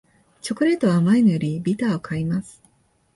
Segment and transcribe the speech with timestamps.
[0.41, 2.59] チョコレートは甘いのよりビターを買います